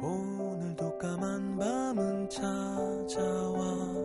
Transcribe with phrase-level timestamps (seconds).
[0.00, 3.97] 오늘도 까만 밤은 찾아와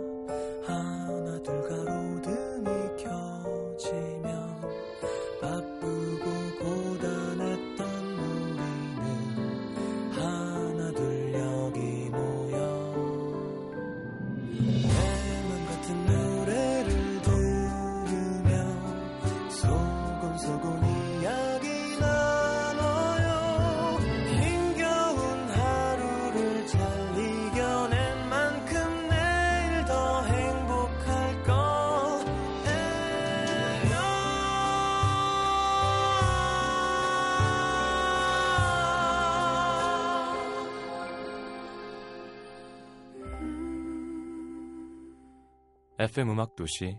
[46.03, 46.97] FM 음악 도시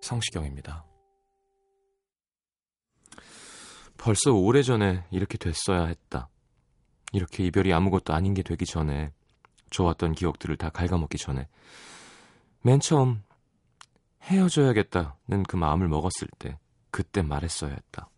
[0.00, 0.86] 성시경입니다.
[3.98, 6.30] 벌써 오래전에 이렇게 됐어야 했다.
[7.12, 9.12] 이렇게 이별이 아무것도 아닌 게 되기 전에
[9.68, 11.46] 좋았던 기억들을 다 갉아먹기 전에
[12.62, 13.22] 맨 처음
[14.22, 16.58] 헤어져야겠다는 그 마음을 먹었을 때
[16.90, 18.08] 그때 말했어야 했다.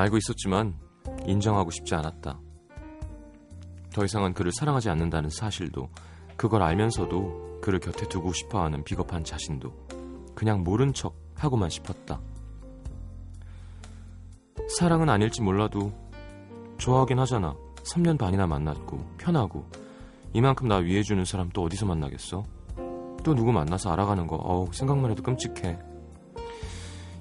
[0.00, 0.74] 알고 있었지만
[1.26, 2.40] 인정하고 싶지 않았다.
[3.92, 5.88] 더 이상은 그를 사랑하지 않는다는 사실도
[6.36, 9.72] 그걸 알면서도 그를 곁에 두고 싶어하는 비겁한 자신도
[10.34, 12.20] 그냥 모른 척 하고만 싶었다.
[14.78, 15.92] 사랑은 아닐지 몰라도
[16.78, 17.54] 좋아하긴 하잖아.
[17.82, 19.68] 3년 반이나 만났고 편하고
[20.32, 22.44] 이만큼 나 위해주는 사람 또 어디서 만나겠어?
[23.22, 25.78] 또 누구 만나서 알아가는 거 어우 생각만 해도 끔찍해.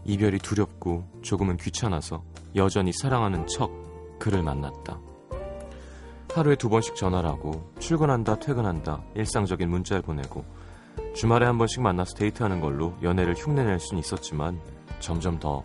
[0.05, 2.23] 이별이 두렵고 조금은 귀찮아서
[2.55, 3.71] 여전히 사랑하는 척
[4.19, 4.99] 그를 만났다.
[6.33, 10.45] 하루에 두 번씩 전화를 하고 출근한다 퇴근한다 일상적인 문자를 보내고
[11.15, 14.59] 주말에 한 번씩 만나서 데이트하는 걸로 연애를 흉내낼 순 있었지만
[14.99, 15.63] 점점 더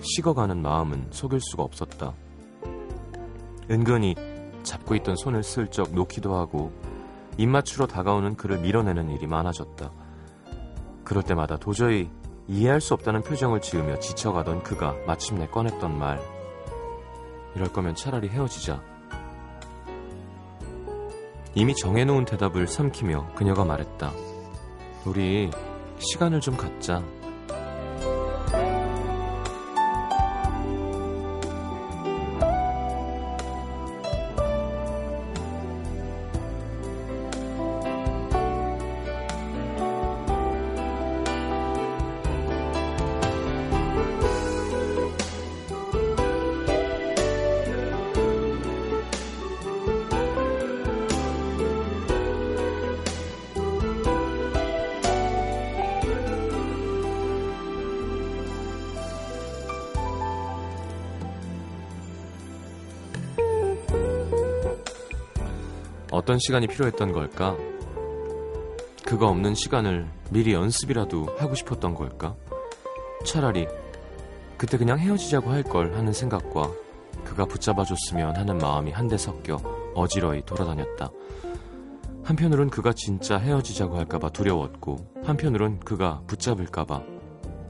[0.00, 2.12] 식어가는 마음은 속일 수가 없었다.
[3.70, 4.14] 은근히
[4.62, 6.72] 잡고 있던 손을 슬쩍 놓기도 하고
[7.38, 9.90] 입맞추러 다가오는 그를 밀어내는 일이 많아졌다.
[11.04, 12.10] 그럴 때마다 도저히
[12.50, 16.20] 이해할 수 없다는 표정을 지으며 지쳐가던 그가 마침내 꺼냈던 말.
[17.54, 18.82] 이럴 거면 차라리 헤어지자.
[21.54, 24.12] 이미 정해놓은 대답을 삼키며 그녀가 말했다.
[25.06, 25.48] 우리
[25.98, 27.04] 시간을 좀 갖자.
[66.30, 67.56] 어떤 시간이 필요했던 걸까?
[69.04, 72.36] 그가 없는 시간을 미리 연습이라도 하고 싶었던 걸까?
[73.24, 73.66] 차라리
[74.56, 76.70] 그때 그냥 헤어지자고 할 걸 하는 생각과
[77.24, 79.56] 그가 붙잡아줬으면 하는 마음이 한데 섞여
[79.96, 81.10] 어지러이 돌아다녔다.
[82.22, 87.02] 한편으론 그가 진짜 헤어지자고 할까봐 두려웠고, 한편으론 그가 붙잡을까봐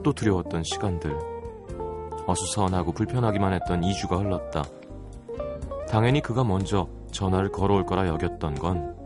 [0.04, 1.18] 또 두려웠던 시간들.
[2.26, 4.64] 어수선하고 불편하기만 했던 2주가 흘렀다.
[5.90, 8.96] 당연히 그가 먼저 전화를 걸어올 거라 여겼던 건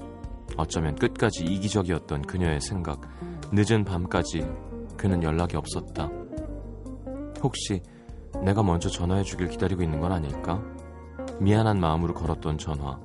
[0.58, 3.00] 어쩌면 끝까지 이기적이었던 그녀의 생각.
[3.52, 4.46] 늦은 밤까지
[4.94, 6.10] 그는 연락이 없었다.
[7.42, 7.80] 혹시
[8.42, 10.62] 내가 먼저 전화해 주길 기다리고 있는 건 아닐까?
[11.40, 13.00] 미안한 마음으로 걸었던 전화.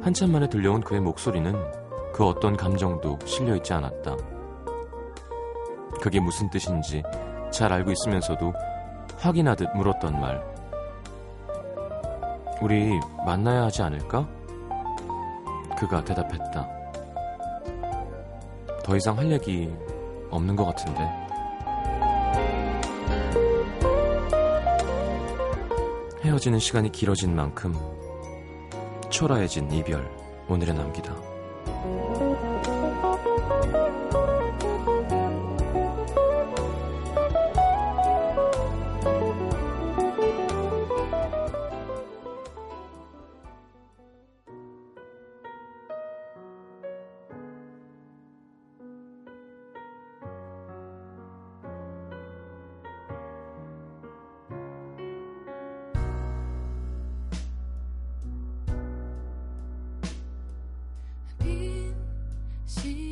[0.00, 1.54] 한참 만에 들려온 그의 목소리는
[2.14, 4.16] 그 어떤 감정도 실려있지 않았다.
[6.00, 7.02] 그게 무슨 뜻인지
[7.52, 8.54] 잘 알고 있으면서도
[9.18, 10.57] 확인하듯 물었던 말.
[12.60, 14.28] 우리 만나야 하지 않을까?
[15.78, 16.68] 그가 대답했다.
[18.82, 19.72] 더 이상 할 얘기
[20.30, 21.08] 없는 것 같은데.
[26.24, 27.74] 헤어지는 시간이 길어진 만큼
[29.08, 30.10] 초라해진 이별
[30.48, 31.37] 오늘의 남기다.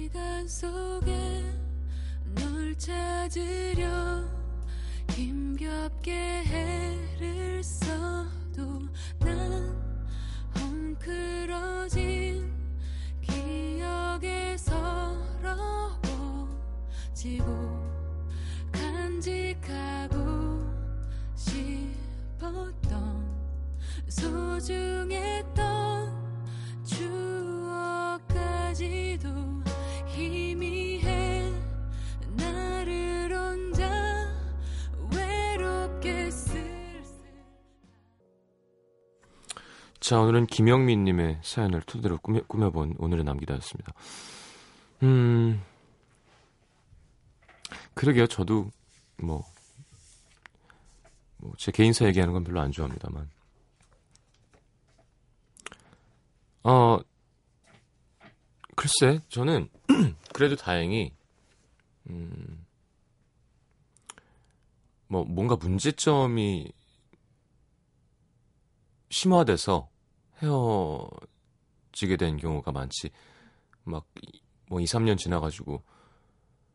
[0.07, 1.43] 시간 속에
[2.37, 4.23] 널 찾으려
[5.11, 6.13] 힘겹게
[6.45, 8.87] 해를 써도
[9.19, 9.75] 난
[10.61, 12.53] 헝클어진
[13.21, 15.97] 기억에 서러워지고
[18.71, 20.17] 간직하고
[21.35, 22.81] 싶었던
[24.09, 25.76] 소중했던
[40.07, 43.93] 자, 오늘은 김영민님의 사연을 토대로 꾸며, 꾸며본 오늘의 남기다였습니다.
[45.03, 45.61] 음,
[47.95, 48.29] 그러게요.
[48.29, 48.71] 저도
[49.17, 49.45] 뭐,
[51.39, 53.29] 뭐, 제 개인사 얘기하는 건 별로 안 좋아합니다만.
[56.63, 57.01] 어,
[58.77, 59.69] 글쎄, 저는
[60.33, 61.13] 그래도 다행히,
[62.11, 62.65] 음,
[65.09, 66.71] 뭐, 뭔가 문제점이
[69.11, 69.89] 심화돼서
[70.43, 73.11] 헤어지게 된 경우가 많지.
[73.85, 75.83] 막, 이- 뭐, 2, 3년 지나가지고,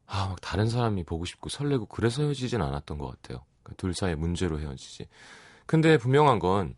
[0.08, 3.44] 아, 막 다른 사람이 보고 싶고 설레고 그래서 헤어지진 않았던 것 같아요.
[3.64, 5.08] 그둘 사이의 문제로 헤어지지.
[5.66, 6.76] 근데 분명한 건,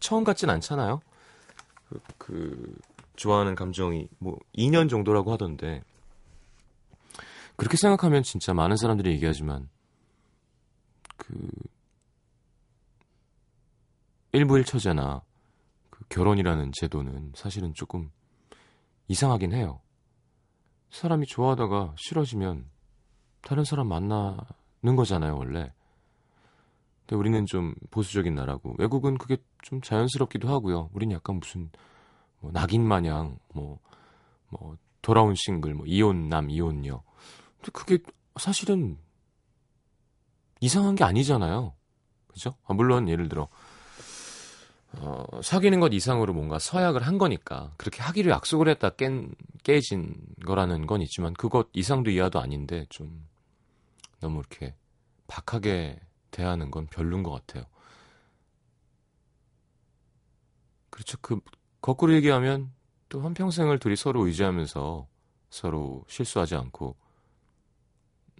[0.00, 1.00] 처음 같진 않잖아요?
[1.88, 2.78] 그, 그
[3.16, 5.82] 좋아하는 감정이 뭐, 2년 정도라고 하던데,
[7.56, 9.68] 그렇게 생각하면 진짜 많은 사람들이 얘기하지만,
[11.16, 11.48] 그,
[14.32, 15.29] 일부일처제나 그
[16.10, 18.10] 결혼이라는 제도는 사실은 조금
[19.08, 19.80] 이상하긴 해요.
[20.90, 22.68] 사람이 좋아하다가 싫어지면
[23.42, 25.72] 다른 사람 만나는 거잖아요, 원래.
[27.00, 30.90] 근데 우리는 좀 보수적인 나라고 외국은 그게 좀 자연스럽기도 하고요.
[30.92, 31.70] 우린 약간 무슨
[32.40, 33.78] 뭐 낙인 마냥 뭐,
[34.48, 37.02] 뭐 돌아온 싱글, 뭐 이혼 남, 이혼 녀.
[37.56, 37.98] 근데 그게
[38.36, 38.98] 사실은
[40.60, 41.74] 이상한 게 아니잖아요.
[42.28, 42.54] 그죠?
[42.66, 43.48] 아, 물론 예를 들어
[44.98, 49.32] 어, 사귀는 것 이상으로 뭔가 서약을 한 거니까 그렇게 하기로 약속을 했다 깬,
[49.62, 50.14] 깨진
[50.44, 53.26] 거라는 건 있지만 그것 이상도 이하도 아닌데 좀
[54.20, 54.74] 너무 이렇게
[55.28, 56.00] 박하게
[56.30, 57.64] 대하는 건 별론 것 같아요.
[60.90, 61.18] 그렇죠.
[61.20, 61.40] 그
[61.80, 62.72] 거꾸로 얘기하면
[63.08, 65.08] 또 한평생을 둘이 서로 의지하면서
[65.50, 66.96] 서로 실수하지 않고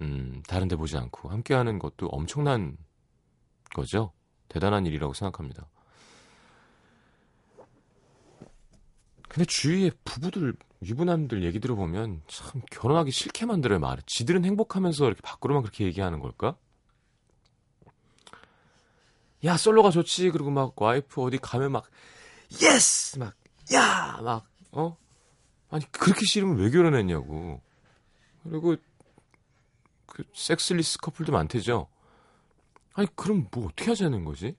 [0.03, 2.77] 음, 다른 데 보지 않고 함께하는 것도 엄청난
[3.75, 4.13] 거죠.
[4.49, 5.69] 대단한 일이라고 생각합니다.
[9.31, 14.03] 근데 주위에 부부들 유부남들 얘기 들어보면 참 결혼하기 싫게 만들어요 말을.
[14.05, 16.57] 지들은 행복하면서 이렇게 밖으로만 그렇게 얘기하는 걸까?
[19.45, 20.31] 야 솔로가 좋지.
[20.31, 21.89] 그리고 막 와이프 어디 가면 막
[22.61, 24.97] yes 막 야 막 어?
[25.71, 27.61] 아니 그렇게 싫으면 왜 결혼했냐고.
[28.43, 28.75] 그리고
[30.07, 31.87] 그 sexless 커플도 많대죠.
[32.95, 34.57] 아니 그럼 뭐 어떻게 하자는 거지?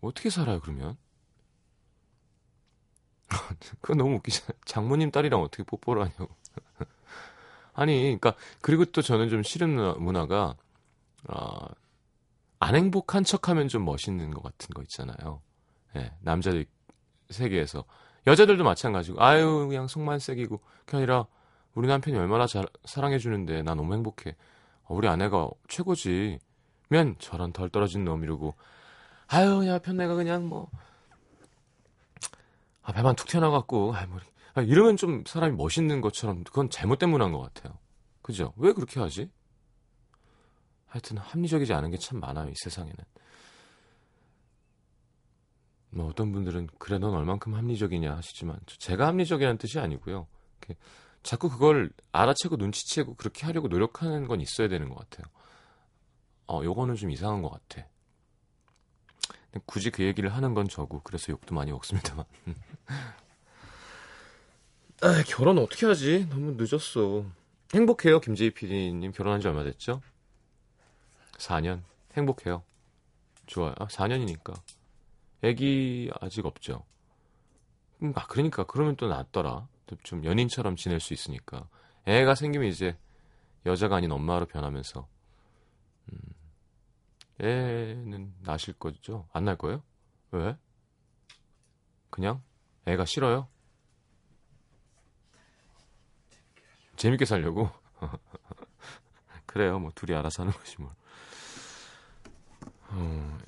[0.00, 0.96] 어떻게 살아요 그러면?
[3.80, 4.58] 그거 너무 웃기잖아요.
[4.64, 6.28] 장모님 딸이랑 어떻게 뽀뽀를 하냐고.
[7.74, 10.56] 아니, 그러니까 그리고 또 저는 좀 싫은 문화- 문화가
[11.28, 11.68] 아,
[12.58, 15.40] 안 행복한 척하면 좀 멋있는 것 같은 거 있잖아요.
[15.96, 16.66] 예, 남자들
[17.30, 17.84] 세계에서
[18.26, 21.26] 여자들도 마찬가지고 아유 그냥 속만 새기고 그게 아니라
[21.74, 24.36] 우리 남편이 얼마나 잘 사랑해 주는데 나 너무 행복해.
[24.84, 26.38] 어, 우리 아내가 최고지.
[26.88, 28.54] 면 저런 덜 떨어진 놈 이러고
[29.28, 30.68] 아유 야 편 내가 그냥 뭐
[32.90, 34.18] 아, 배만 툭 튀어나갔고, 아, 뭐,
[34.54, 37.78] 아, 이러면 좀 사람이 멋있는 것처럼 그건 잘못된 문화인 것 같아요.
[38.20, 38.52] 그죠?
[38.56, 39.30] 왜 그렇게 하지?
[40.86, 42.96] 하여튼 합리적이지 않은 게 참 많아요, 이 세상에는.
[45.90, 50.26] 뭐 어떤 분들은 그래 넌 얼만큼 합리적이냐 하시지만 저- 제가 합리적이라는 뜻이 아니고요.
[51.22, 55.26] 자꾸 그걸 알아채고 눈치채고 그렇게 하려고 노력하는 건 있어야 되는 것 같아요.
[56.48, 57.86] 어, 요거는 좀 이상한 것 같아.
[59.66, 62.24] 굳이 그 얘기를 하는 건 저고 그래서 욕도 많이 먹습니다만.
[65.02, 66.28] 아, 결혼 어떻게 하지?
[66.28, 67.24] 너무 늦었어.
[67.74, 70.02] 행복해요, 김재희 PD님 결혼한 지 얼마 됐죠?
[71.38, 71.82] 4년.
[72.14, 72.62] 행복해요.
[73.46, 73.74] 좋아요.
[73.78, 74.60] 아, 4년이니까.
[75.42, 76.84] 애기 아직 없죠.
[78.02, 79.66] 음, 아, 그러니까 그러면 또 낫더라.
[79.86, 81.66] 또좀 연인처럼 지낼 수 있으니까.
[82.06, 82.96] 애가 생기면 이제
[83.66, 85.06] 여자가 아닌 엄마로 변하면서
[86.12, 86.18] 음,
[87.40, 89.28] 애는 낳으실 거죠?
[89.32, 89.82] 안 낳을 거예요?
[90.32, 90.56] 왜?
[92.10, 92.42] 그냥
[92.86, 93.48] 애가 싫어요?
[96.96, 97.70] 재밌게 살려고?
[99.46, 99.78] 그래요.
[99.78, 100.94] 뭐 둘이 알아서 하는 거지 뭐.
[102.88, 103.38] 어,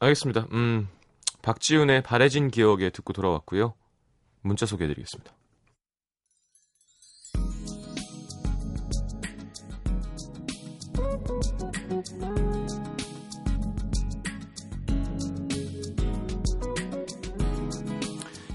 [0.00, 0.48] 알겠습니다.
[0.52, 0.88] 음,
[1.40, 3.74] 박지훈의 바래진 기억에 듣고 돌아왔고요.
[4.42, 5.32] 문자 소개해드리겠습니다.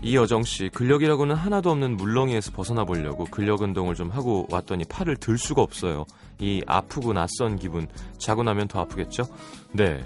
[0.07, 5.37] 이여정 씨, 근력이라고는 하나도 없는 물렁이에서 벗어나 보려고 근력 운동을 좀 하고 왔더니 팔을 들
[5.37, 6.05] 수가 없어요.
[6.39, 9.23] 이 아프고 낯선 기분, 자고 나면 더 아프겠죠?
[9.73, 10.01] 네.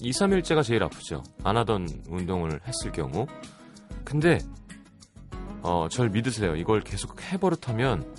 [0.00, 1.24] 2, 3일째가 제일 아프죠.
[1.42, 3.26] 안 하던 운동을 했을 경우.
[4.04, 4.38] 근데,
[5.62, 6.54] 어, 절 믿으세요.
[6.54, 8.14] 이걸 계속 해버릇하면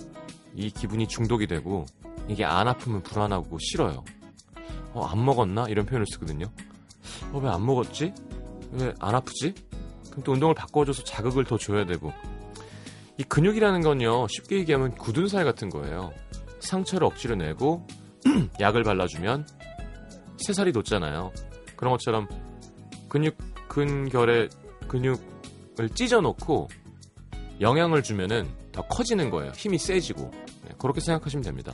[0.54, 1.86] 이 기분이 중독이 되고
[2.28, 4.04] 이게 안 아프면 불안하고 싫어요.
[4.92, 5.68] 어, 안 먹었나?
[5.70, 6.46] 이런 표현을 쓰거든요.
[7.32, 8.12] 어, 왜 안 먹었지?
[8.72, 9.54] 왜 안 아프지?
[10.16, 12.10] 그럼 또 운동을 바꿔줘서 자극을 더 줘야 되고.
[13.18, 16.10] 이 근육이라는 건요 쉽게 얘기하면 굳은 살 같은 거예요.
[16.60, 17.86] 상처를 억지로 내고
[18.58, 19.46] 약을 발라주면
[20.38, 21.32] 새살이 돋잖아요.
[21.76, 22.28] 그런 것처럼
[23.08, 23.36] 근육
[23.68, 24.48] 근결에
[24.88, 26.68] 근육을 찢어놓고
[27.60, 29.52] 영향을 주면은 더 커지는 거예요.
[29.52, 30.30] 힘이 세지고.
[30.64, 31.72] 네, 그렇게 생각하시면 됩니다.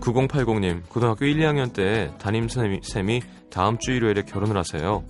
[0.00, 5.04] 9080님 고등학교 1, 2학년 때 담임쌤이 쌤이 다음 주 일요일에 결혼을 하세요.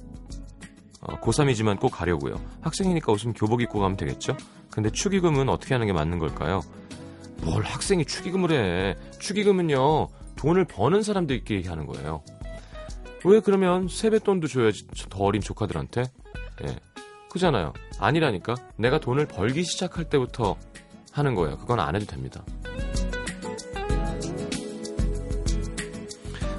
[1.01, 2.41] 어, 고3이지만 꼭 가려고요.
[2.61, 4.37] 학생이니까 웃음 교복 입고 가면 되겠죠?
[4.71, 6.61] 근데 축의금은 어떻게 하는 게 맞는 걸까요?
[7.43, 8.97] 뭘 학생이 축의금을 해.
[9.19, 12.23] 축의금은요, 돈을 버는 사람들끼리 하는 거예요.
[13.25, 16.03] 왜 그러면 세뱃돈도 줘야지 더 어린 조카들한테?
[16.65, 16.77] 예.
[17.31, 17.73] 그잖아요.
[17.99, 18.55] 아니라니까.
[18.77, 20.57] 내가 돈을 벌기 시작할 때부터
[21.13, 21.59] 하는 거예요.
[21.59, 22.45] 그건 안 해도 됩니다.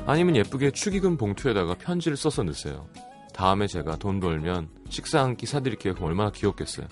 [0.10, 2.88] 아니면 예쁘게 축의금 봉투에다가 편지를 써서 넣으세요.
[3.32, 5.94] 다음에 제가 돈 벌면 식사 한 끼 사드릴게요.
[5.94, 6.88] 그럼 얼마나 귀엽겠어요.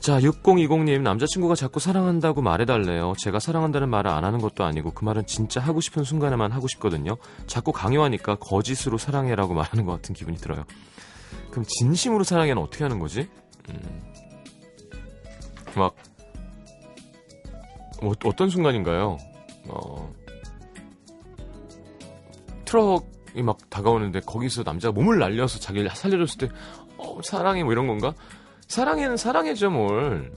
[0.00, 3.14] 자, 6020님, 남자친구가 자꾸 사랑한다고 말해달래요.
[3.18, 7.16] 제가 사랑한다는 말을 안 하는 것도 아니고 그 말은 진짜 하고 싶은 순간에만 하고 싶거든요.
[7.46, 10.64] 자꾸 강요하니까 거짓으로 사랑해라고 말하는 것 같은 기분이 들어요.
[11.52, 13.28] 그럼 진심으로 사랑해는 어떻게 하는 거지?
[13.70, 14.02] 음.
[15.76, 15.94] 막,
[18.02, 19.16] 어, 어떤 순간인가요?
[19.68, 20.12] 어,
[22.76, 26.54] 트럭이 막 다가오는데 거기서 남자가 몸을 날려서 자기를 살려줬을 때
[26.98, 28.12] 어, 사랑해 뭐 이런 건가?
[28.68, 30.32] 사랑해는 사랑해죠 뭘.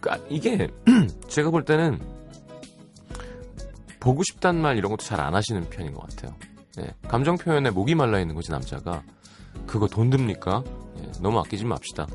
[0.00, 0.68] 그러니까 이게
[1.28, 2.00] 제가 볼 때는
[4.00, 6.34] 보고 싶단 말 이런 것도 잘 안 하시는 편인 것 같아요.
[6.76, 9.02] 네, 감정 표현에 목이 말라 있는 거지 남자가
[9.66, 10.64] 그거 돈 듭니까?
[10.96, 12.06] 네, 너무 아끼지 맙시다.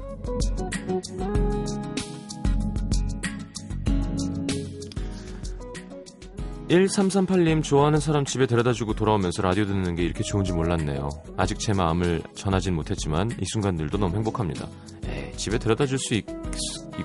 [6.69, 11.09] 1338님 좋아하는 사람 집에 데려다주고 돌아오면서 라디오 듣는 게 이렇게 좋은지 몰랐네요.
[11.37, 14.67] 아직 제 마음을 전하진 못했지만 이 순간들도 너무 행복합니다.
[15.05, 16.25] 에이, 집에 데려다줄 수 있,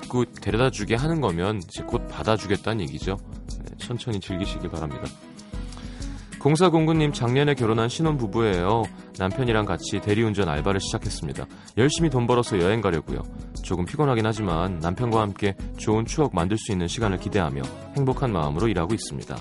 [0.09, 3.17] 고 데려다주게 하는 거면 이제 곧 받아주겠다는 얘기죠.
[3.63, 5.03] 네, 천천히 즐기시길 바랍니다.
[6.43, 8.83] 0409님 작년에 결혼한 신혼부부예요.
[9.17, 11.45] 남편이랑 같이 대리운전 알바를 시작했습니다.
[11.77, 13.21] 열심히 돈 벌어서 여행 가려고요.
[13.63, 17.61] 조금 피곤하긴 하지만 남편과 함께 좋은 추억 만들 수 있는 시간을 기대하며
[17.95, 19.35] 행복한 마음으로 일하고 있습니다.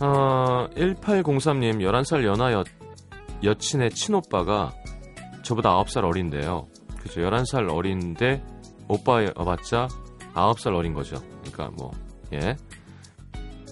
[0.00, 2.64] 어, 1803님 11살 연하 여,
[3.42, 4.72] 여친의 친오빠가
[5.42, 6.66] 저보다 9살 어린데요.
[6.98, 7.20] 그죠.
[7.20, 8.42] 11살 어린데
[8.88, 9.88] 오빠여봤자
[10.34, 11.16] 9살 어린 거죠.
[11.42, 11.92] 그러니까 뭐
[12.32, 12.56] 예.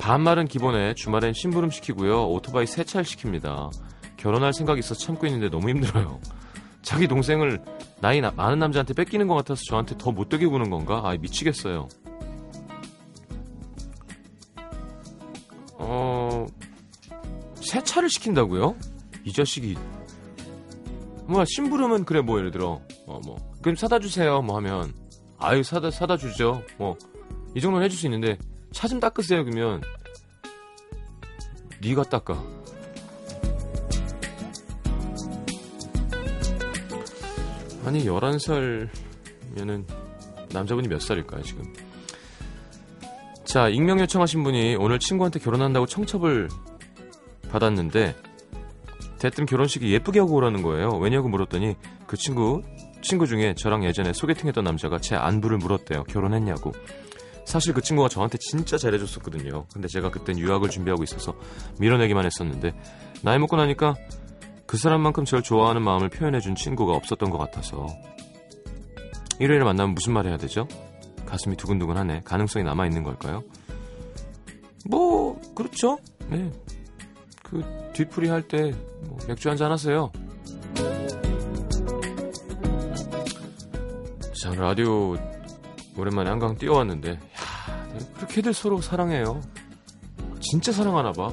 [0.00, 2.28] 반말은 기본에 주말엔 심부름 시키고요.
[2.30, 3.70] 오토바이 세차를 시킵니다.
[4.16, 6.20] 결혼할 생각이 있어 참고 있는데 너무 힘들어요.
[6.82, 7.62] 자기 동생을
[8.00, 11.00] 나이 나, 많은 남자한테 뺏기는 것 같아서 저한테 더 못되게 구는 건가?
[11.04, 11.88] 아 미치겠어요.
[15.78, 16.46] 어
[17.56, 18.76] 세차를 시킨다고요?
[19.24, 19.76] 이 자식이
[21.26, 24.92] 뭐야 심부름은 그래 뭐 예를 들어 어 뭐 그럼 사다 주세요 뭐 하면
[25.38, 26.96] 아유 사다 사다 주죠 뭐
[27.54, 28.38] 이 정도는 해줄 수 있는데
[28.72, 29.80] 차 좀 닦으세요 그러면.
[31.82, 32.42] 네가 닦아.
[37.84, 39.84] 아니 11살면은
[40.52, 41.64] 남자분이 몇 살일까요 지금?
[43.44, 46.48] 자 익명 요청하신 분이 오늘 친구한테 결혼한다고 청첩을
[47.50, 48.14] 받았는데
[49.18, 50.90] 대뜸 결혼식이 예쁘게 하고 오라는 거예요.
[51.00, 52.62] 왜냐고 물었더니 그 친구
[53.02, 56.04] 친구 중에 저랑 예전에 소개팅했던 남자가 제 안부를 물었대요.
[56.04, 56.72] 결혼했냐고
[57.52, 59.66] 사실 그 친구가 저한테 진짜 잘해줬었거든요.
[59.74, 61.34] 근데 제가 그땐 유학을 준비하고 있어서
[61.78, 62.72] 밀어내기만 했었는데
[63.22, 63.94] 나이 먹고 나니까
[64.66, 67.86] 그 사람만큼 저를 좋아하는 마음을 표현해준 친구가 없었던 것 같아서
[69.38, 70.66] 일요일에 만나면 무슨 말 해야 되죠?
[71.26, 72.22] 가슴이 두근두근하네.
[72.24, 73.42] 가능성이 남아있는 걸까요?
[74.88, 75.98] 뭐 그렇죠.
[76.30, 76.50] 네.
[77.42, 78.72] 그 뒤풀이 할 때
[79.04, 80.10] 뭐 맥주 한잔 하세요.
[84.40, 85.16] 자 라디오
[85.98, 87.18] 오랜만에 한강 뛰어왔는데 야
[88.16, 89.40] 그렇게들 서로 사랑해요.
[90.40, 91.32] 진짜 사랑하나 봐.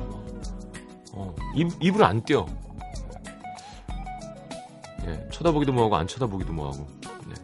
[1.13, 2.45] 어, 입, 입을 안 떼어.
[5.05, 6.87] 예, 쳐다보기도 뭐하고 안 쳐다보기도 뭐하고.
[7.27, 7.35] 네.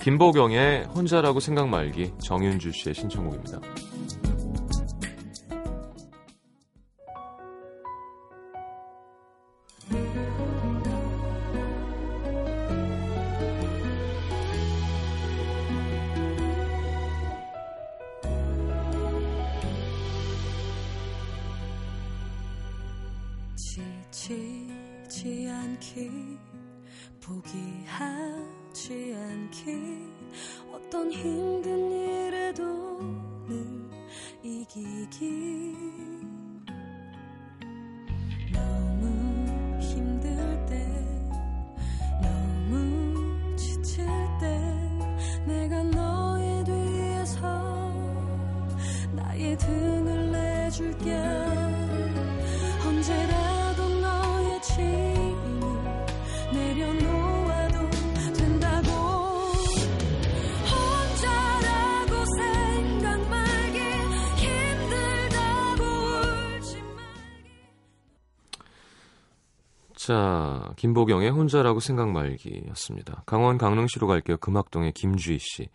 [0.00, 3.60] 김보경의 혼자라고 생각 말기 정윤주 씨의 신청곡입니다.
[70.10, 73.22] 자, 김보경의 혼자라고 생각 말기였습니다.
[73.26, 74.38] 강원 강릉시로 갈게요.
[74.38, 75.68] 금학동의 김주희 씨.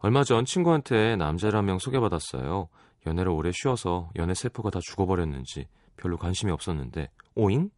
[0.00, 2.66] 얼마 전 친구한테 남자를 한 명 소개받았어요.
[3.06, 7.70] 연애를 오래 쉬어서 연애 세포가 다 죽어버렸는지 별로 관심이 없었는데 오잉?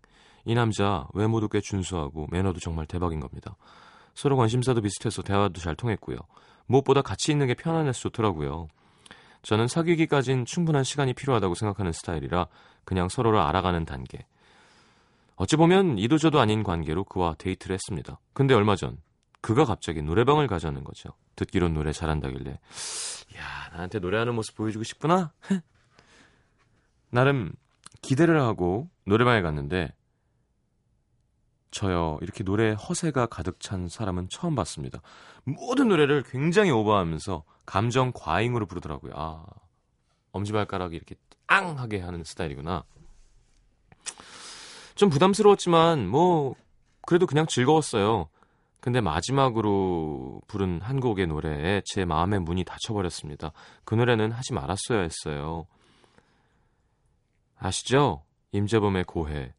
[0.47, 3.55] 이 남자 외모도 꽤 준수하고 매너도 정말 대박인 겁니다.
[4.15, 6.17] 서로 관심사도 비슷해서 대화도 잘 통했고요.
[6.65, 8.69] 무엇보다 같이 있는 게 편안해서 좋더라고요.
[9.43, 12.47] 저는 사귀기까진 충분한 시간이 필요하다고 생각하는 스타일이라
[12.87, 14.25] 그냥 서로를 알아가는 단계.
[15.38, 18.18] 어찌 보면 이도저도 아닌 관계로 그와 데이트를 했습니다.
[18.33, 18.99] 근데 얼마 전
[19.40, 21.11] 그가 갑자기 노래방을 가자는 거죠.
[21.37, 25.32] 듣기론 노래 잘한다길래 야 나한테 노래하는 모습 보여주고 싶구나.
[27.10, 27.52] 나름
[28.02, 29.95] 기대를 하고 노래방에 갔는데
[31.71, 35.00] 저요 이렇게 노래 허세가 가득 찬 사람은 처음 봤습니다.
[35.45, 39.13] 모든 노래를 굉장히 오버하면서 감정 과잉으로 부르더라고요.
[39.15, 39.45] 아
[40.32, 41.15] 엄지발가락이 이렇게
[41.47, 42.82] 앙 하게 하는 스타일이구나.
[44.99, 46.56] 좀 부담스러웠지만 뭐
[47.06, 48.28] 그래도 그냥 즐거웠어요.
[48.80, 53.52] 근데 마지막으로 부른 한 곡의 노래에 제 마음의 문이 닫혀버렸습니다.
[53.84, 55.69] 그 노래는 하지 말았어야 했어요.
[57.61, 58.25] 아시죠?
[58.50, 59.52] 임재범의 고해.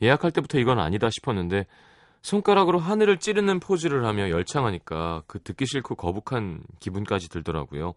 [0.00, 1.66] 예약할 때부터 이건 아니다 싶었는데
[2.22, 7.94] 손가락으로 하늘을 찌르는 포즈를 하며 열창하니까 그 듣기 싫고 거북한 기분까지 들더라고요.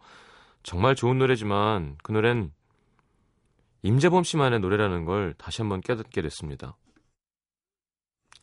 [0.64, 2.52] 정말 좋은 노래지만 그 노래는
[3.86, 6.76] 임재범 씨만의 노래라는 걸 다시 한번 깨닫게 됐습니다.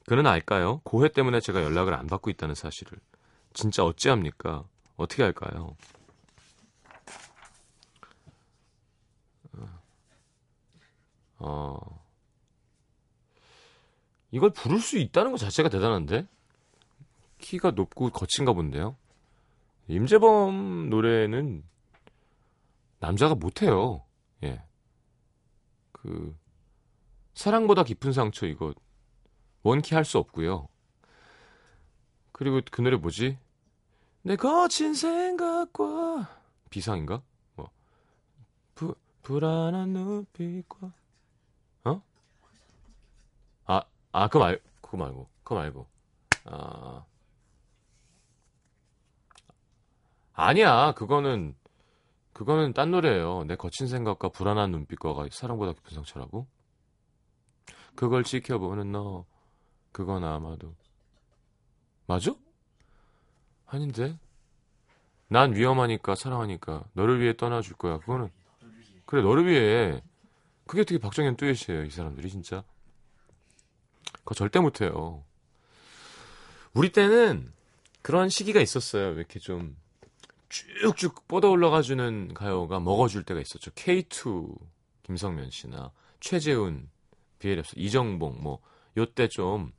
[0.07, 0.81] 그는 알까요?
[0.85, 3.01] 고해 때문에 제가 연락을 안 받고 있다는 사실을.
[3.53, 4.65] 진짜 어찌합니까?
[4.97, 5.77] 어떻게 할까요?
[11.41, 11.77] 어.
[14.31, 16.25] 이걸 부를 수 있다는 것 자체가 대단한데?
[17.39, 18.95] 키가 높고 거친가 본데요?
[19.89, 21.65] 임재범 노래는
[23.01, 24.05] 남자가 못해요.
[24.45, 24.63] 예.
[26.03, 26.37] 그,
[27.35, 28.75] 사랑보다 깊은 상처 이거
[29.63, 30.69] 원키 할 수 없고요.
[32.33, 33.39] 그리고 그 노래 뭐지?
[34.23, 36.29] 내 거친 생각과
[36.71, 37.23] 비상인가?
[37.57, 37.71] 뭐
[38.75, 40.93] 부, 불안한 눈빛과
[41.85, 42.03] 어?
[43.67, 45.87] 아, 아 그거 말 그거 말고 그거 말고
[46.47, 47.05] 아
[50.35, 51.55] 아니야 그거는
[52.33, 53.45] 그거는 딴 노래예요.
[53.45, 56.47] 내 거친 생각과 불안한 눈빛과가 사랑보다 깊은 상처라고?
[57.95, 59.27] 그걸 지켜보는 너
[59.93, 60.75] 그건 아마도.
[62.07, 62.35] 맞아?
[63.67, 64.19] 아닌데?
[65.29, 67.99] 난 위험하니까 사랑하니까 너를 위해 떠나줄 거야.
[67.99, 68.31] 그거는
[69.07, 70.03] 그래 너를 위해.
[70.67, 72.65] 그게 어떻게 박정현 듀엣이에요 이 사람들이 진짜.
[74.19, 75.25] 그거 절대 못해요.
[76.75, 77.53] 우리 때는
[78.01, 79.09] 그런 시기가 있었어요.
[79.09, 79.77] 왜 이렇게 좀
[80.53, 84.55] 쭉쭉 뻗어 올라가주는 가요가 먹어줄 때가 있었죠 K2
[85.03, 86.91] 김성면 씨나 최재훈
[87.39, 88.61] 비엘랩스 이정봉 뭐
[88.97, 89.73] 요때 좀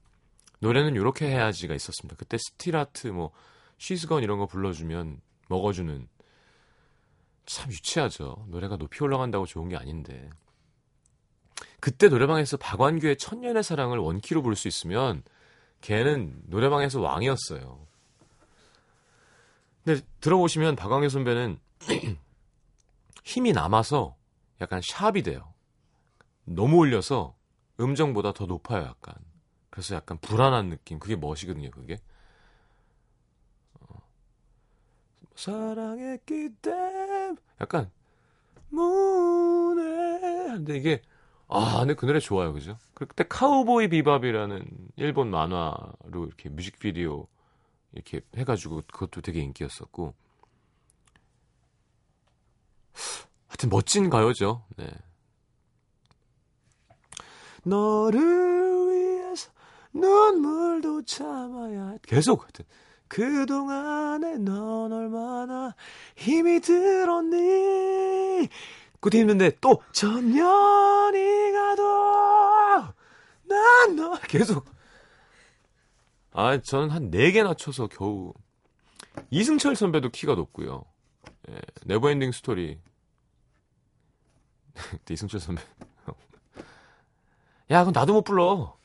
[0.60, 2.16] 노래는 요렇게 해야지가 있었습니다.
[2.18, 3.32] 그때 Steelheart 뭐
[3.78, 6.08] She's Gone 이런 거 불러주면 먹어주는
[7.46, 8.46] 참 유치하죠.
[8.48, 10.30] 노래가 높이 올라간다고 좋은 게 아닌데.
[11.82, 15.24] 그때 노래방에서 박완규의 천년의 사랑을 원키로 부를 수 있으면
[15.82, 17.86] 걔는 노래방에서 왕이었어요.
[19.84, 21.60] 근데 들어보시면 박완규 선배는
[23.24, 24.16] 힘이 남아서
[24.62, 25.54] 약간 샵이 돼요.
[26.46, 27.36] 너무 올려서
[27.80, 29.16] 음정보다 더 높아요, 약간.
[29.70, 31.00] 그래서 약간 불안한 느낌.
[31.00, 31.98] 그게 멋이거든요, 그게.
[33.80, 33.98] 어.
[35.36, 37.92] 사랑했기 때문에 약간
[38.70, 39.84] 문에
[40.54, 41.02] 근데 이게
[41.48, 42.78] 아, 근데 그 노래 좋아요, 그죠?
[42.94, 44.66] 그때 카우보이 비밥이라는
[44.96, 47.28] 일본 만화로 이렇게 뮤직비디오
[47.94, 50.14] 이렇게 해가지고 그것도 되게 인기였었고
[53.48, 54.64] 하여튼 멋진 가요죠.
[54.78, 54.90] 네.
[57.64, 59.52] 너를 위해서
[59.94, 62.66] 눈물도 참아야 계속 하여튼
[63.08, 65.76] 그동안에 넌 얼마나
[66.16, 68.50] 힘이 들었니
[69.00, 71.84] 그때 힘든데 또 천년이 가도
[73.44, 74.66] 난너 계속
[76.34, 78.34] 아 저는 한 4개나 쳐서 겨우
[79.30, 80.84] 이승철 선배도 키가 높고요.
[81.50, 82.80] 예, Never Ending Story.
[85.10, 85.62] 이승철 선배.
[87.70, 88.76] 야 그럼 나도 못 불러.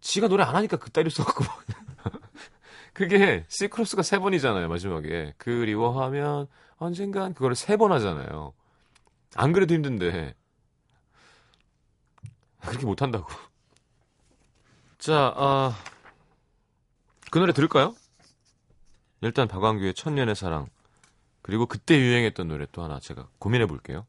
[0.00, 1.64] 지가 노래 안 하니까 그따위로 써갖고 막.
[2.92, 5.34] 그게 시크로스가 세 번이잖아요 마지막에.
[5.38, 8.52] 그리워하면 언젠간 그거를 세 번 하잖아요.
[9.36, 10.34] 안 그래도 힘든데.
[12.62, 13.26] 그렇게 못한다고.
[14.98, 15.76] 자, 아,
[17.30, 17.94] 그 노래 들을까요?
[19.20, 20.66] 일단 박완규의 천년의 사랑
[21.42, 24.06] 그리고 그때 유행했던 노래 또 하나 제가 고민해 볼게요.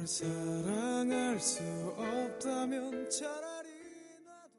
[0.00, 1.62] 널 사랑할 수
[1.98, 3.68] 없다면 차라리
[4.24, 4.54] 나도.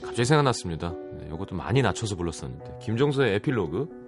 [0.00, 0.94] 갑자기 생각났습니다.
[1.18, 2.78] 네, 이것도 많이 낮춰서 불렀었는데.
[2.80, 4.01] 김종서의 에필로그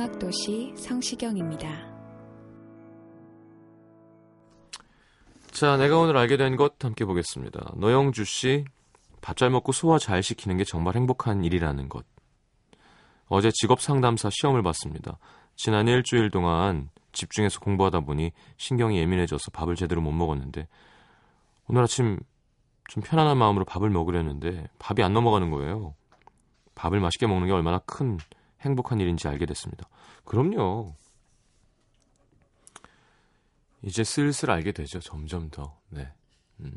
[0.00, 1.68] 음악도시 성시경입니다.
[5.50, 7.72] 자, 내가 오늘 알게 된 것 함께 보겠습니다.
[7.76, 8.64] 노영주 씨,
[9.20, 12.06] 밥 잘 먹고 소화 잘 시키는 게 정말 행복한 일이라는 것.
[13.26, 15.18] 어제 직업 상담사 시험을 봤습니다.
[15.54, 20.66] 지난 일주일 동안 집중해서 공부하다 보니 신경이 예민해져서 밥을 제대로 못 먹었는데
[21.68, 22.18] 오늘 아침
[22.88, 25.94] 좀 편안한 마음으로 밥을 먹으려는데 밥이 안 넘어가는 거예요.
[26.74, 28.16] 밥을 맛있게 먹는 게 얼마나 큰
[28.60, 29.88] 행복한 일인지 알게 됐습니다.
[30.24, 30.94] 그럼요.
[33.82, 35.00] 이제 슬슬 알게 되죠.
[35.00, 35.78] 점점 더.
[35.88, 36.12] 네.
[36.60, 36.72] 음.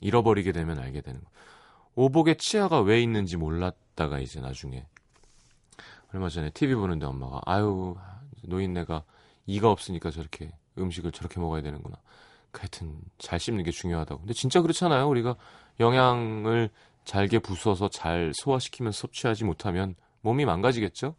[0.00, 1.30] 잃어버리게 되면 알게 되는 거.
[1.94, 4.86] 오복에 치아가 왜 있는지 몰랐다가 이제 나중에
[6.12, 7.96] 얼마 전에 TV 보는데 엄마가 아유
[8.42, 9.04] 노인네가
[9.46, 11.96] 이가 없으니까 저렇게 음식을 저렇게 먹어야 되는구나.
[12.52, 14.20] 하여튼 잘 씹는 게 중요하다고.
[14.20, 15.08] 근데 진짜 그렇잖아요.
[15.08, 15.36] 우리가
[15.80, 16.70] 영양을
[17.04, 21.14] 잘게 부숴서 잘 소화시키면서 섭취하지 못하면 몸이 망가지겠죠?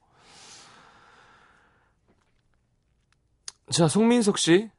[3.71, 4.69] 자, 송민석 씨.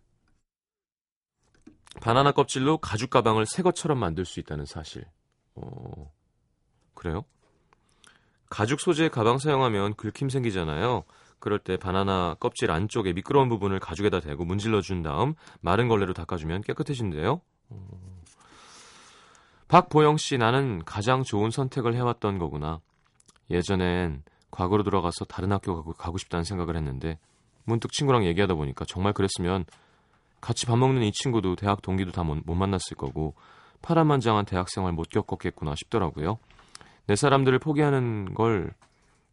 [2.01, 5.07] 바나나 껍질로 가죽 가방을 새 것처럼 만들 수 있다는 사실.
[5.55, 6.13] 어,
[6.95, 7.25] 그래요?
[8.51, 11.05] 가죽 소재 가방 사용하면 긁힘 생기잖아요.
[11.39, 16.63] 그럴 때 바나나 껍질 안쪽에 미끄러운 부분을 가죽에다 대고 문질러 준 다음 마른 걸레로 닦아주면
[16.63, 17.41] 깨끗해진대요.
[17.71, 18.15] 어.
[19.69, 22.81] 박보영 씨, 나는 가장 좋은 선택을 해왔던 거구나.
[23.51, 27.19] 예전엔 과거로 돌아가서 다른 학교 가고, 가고 싶다는 생각을 했는데
[27.65, 29.65] 문득 친구랑 얘기하다 보니까 정말 그랬으면
[30.41, 33.35] 같이 밥 먹는 이 친구도 대학 동기도 다 못 만났을 거고
[33.83, 36.39] 파란만장한 대학생활 못 겪었겠구나 싶더라고요.
[37.07, 38.73] 내 사람들을 포기하는 걸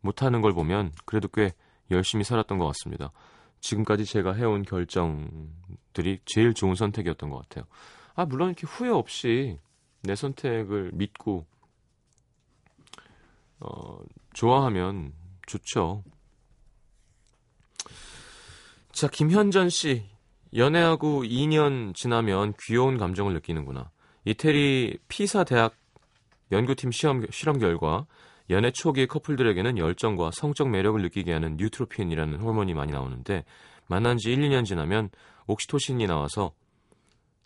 [0.02, 1.52] 못하는 걸 보면 그래도 꽤
[1.90, 3.12] 열심히 살았던 것 같습니다.
[3.60, 7.66] 지금까지 제가 해온 결정들이 제일 좋은 선택이었던 것 같아요.
[8.16, 9.60] 아 물론 이렇게 후회 없이
[10.04, 11.46] 내 선택을 믿고
[13.62, 14.00] 어,
[14.34, 15.14] 좋아하면
[15.48, 16.04] 좋죠.
[18.92, 20.04] 자, 김현전 씨.
[20.54, 23.90] 연애하고 2년 지나면 귀여운 감정을 느끼는구나.
[24.26, 25.76] 이태리 피사 대학
[26.52, 28.06] 연구팀 시험, 실험 결과
[28.50, 33.46] 연애 초기 커플들에게는 열정과 성적 매력을 느끼게 하는 뉴트로핀이라는 호르몬이 많이 나오는데
[33.88, 35.10] 만난 지 1, 2년 지나면
[35.48, 36.52] 옥시토신이 나와서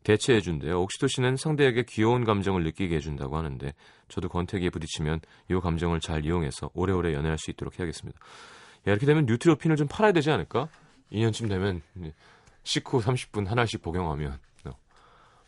[0.05, 0.81] 대체해 준대요.
[0.83, 3.73] 옥시토신은 상대에게 귀여운 감정을 느끼게 해준다고 하는데
[4.07, 8.17] 저도 권태기에 부딪히면 이 감정을 잘 이용해서 오래오래 연애할 수 있도록 해야겠습니다.
[8.87, 10.69] 야, 이렇게 되면 뉴트로핀을 좀 팔아야 되지 않을까?
[11.11, 11.81] 2년쯤 되면
[12.63, 14.71] 식후 30분 하나씩 복용하면 어.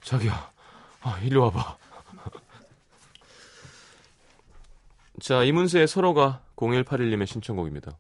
[0.01, 0.51] 자기야
[1.01, 1.77] 아, 이리 와봐
[5.21, 7.97] 자 이문세의 서로가 0181님의 신청곡입니다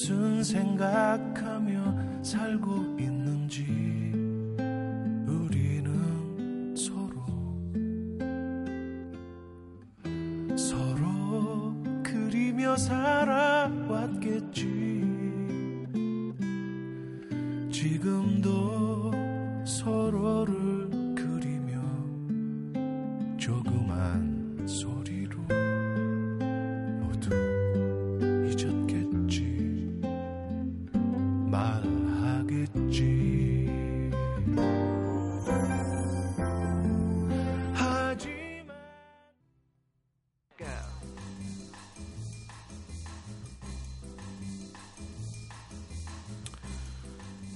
[0.00, 3.66] 무슨 생각하며 살고 있는지
[5.26, 7.22] 우리는 서로
[10.56, 14.00] 서로 그리며 살아왔겠지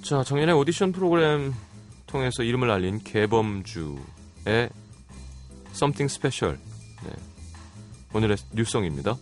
[0.05, 1.55] 자 정연의 오디션 프로그램
[2.07, 3.97] 통해서 이름을 알린 계범주의
[5.71, 6.59] Something Special
[7.05, 7.11] 네.
[8.13, 9.17] 오늘의 new song입니다.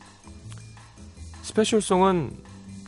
[1.42, 2.36] Special song은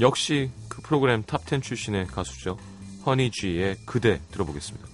[0.00, 2.59] 역시 그 프로그램 top10 출신의 가수죠.
[3.07, 4.88] 허니지의 그대 들어보겠습니다.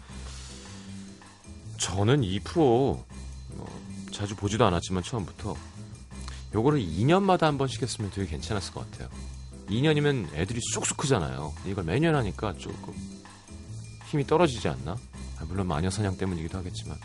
[1.78, 3.02] 저는 이 프로
[3.54, 3.66] 뭐,
[4.12, 5.56] 자주 보지도 않았지만 처음부터
[6.54, 9.08] 요거를 2년마다 한 번씩 했으면 되게 괜찮았을 것 같아요.
[9.70, 11.54] 2년이면 애들이 쑥쑥 크잖아요.
[11.64, 12.94] 이걸 매년 하니까 조금
[14.06, 14.96] 힘이 떨어지지 않나?
[15.38, 16.98] 아, 물론 마녀 사냥 때문이기도 하겠지만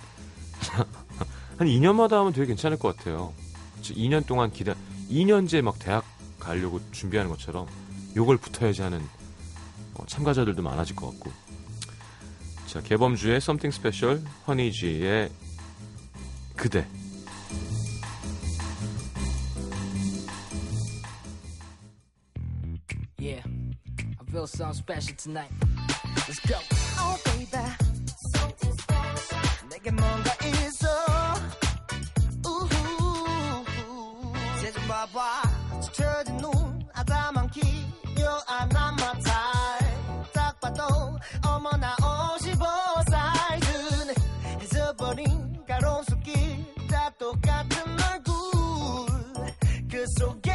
[1.57, 3.33] 한 2년마다 하면 되게 괜찮을 것 같아요.
[3.81, 4.73] 2년 동안 기다
[5.09, 6.03] 2년째 막 대학
[6.39, 7.67] 가려고 준비하는 것처럼
[8.15, 9.01] 요걸 붙어야지 하는
[9.93, 11.31] 어, 참가자들도 많아질 것 같고
[12.67, 15.29] 자 개범주의 Something Special 허니지의
[16.55, 16.87] 그대
[24.45, 25.49] Feel something special tonight.
[26.27, 26.55] Let's go.
[26.99, 27.47] Oh baby
[29.71, 30.87] 내게 뭔가 있어.
[32.45, 33.25] 우후.
[34.61, 35.41] 세좀 봐봐.
[35.81, 44.15] 지쳐진 눈 아담한 기묘한 난 my type 딱 봐도 어머나 55사이즈는
[44.61, 46.87] 해져버린 가로수길.
[46.87, 47.81] 다 똑같은
[48.11, 49.07] 얼굴.
[49.89, 50.54] 그 속에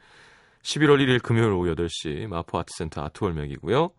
[0.63, 3.91] 11월 1일 금요일 오후 8시 마포 아트센터 아트월맥이고요.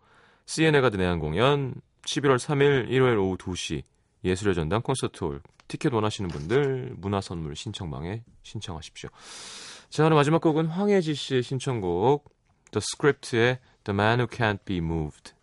[0.45, 3.83] CNA 가드 내한 공연 11월 3일 일요일 오후 2시
[4.23, 9.09] 예술의 전당 콘서트홀 티켓 원하시는 분들 문화선물 신청방에 신청하십시오.
[9.89, 12.31] 자, 오늘 마지막 곡은 황혜지 씨의 신청곡
[12.71, 15.33] The Script의 The Man Who Can't Be Moved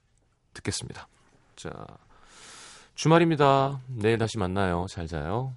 [0.54, 1.08] 듣겠습니다.
[1.56, 1.70] 자,
[2.94, 3.80] 주말입니다.
[3.88, 4.86] 내일 다시 만나요.
[4.90, 5.54] 잘 자요.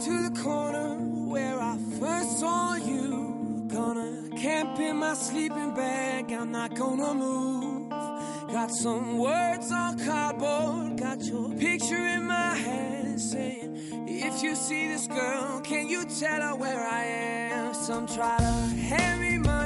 [0.00, 0.94] To the corner
[1.26, 3.64] where I first saw you.
[3.66, 6.32] Gonna camp in my sleeping bag.
[6.32, 7.90] I'm not gonna move.
[7.90, 10.98] Got some words on cardboard.
[10.98, 16.42] Got your picture in my hand saying, If you see this girl, can you tell
[16.42, 17.74] her where I am?
[17.74, 19.57] Some try to hand me my